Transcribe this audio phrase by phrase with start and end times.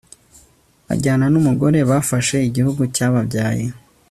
[0.85, 3.65] Bajyana numugore bafashe igihugu cyababyaye